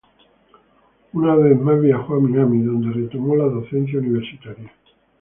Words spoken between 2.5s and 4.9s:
donde retomó la docencia universitaria.